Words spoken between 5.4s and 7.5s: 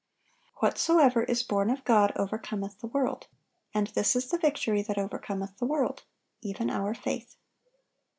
the world, even our faith."